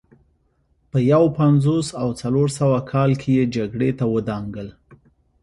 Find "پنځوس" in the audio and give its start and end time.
1.37-1.87